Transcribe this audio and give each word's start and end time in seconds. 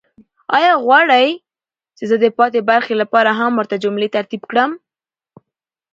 آیا 0.57 0.73
غواړئ 0.85 1.27
چې 1.97 2.03
زه 2.09 2.15
د 2.23 2.25
پاتې 2.37 2.59
برخې 2.69 2.93
لپاره 3.01 3.29
هم 3.39 3.51
ورته 3.55 3.75
جملې 3.83 4.09
ترتیب 4.15 4.41
کړم؟ 4.51 4.71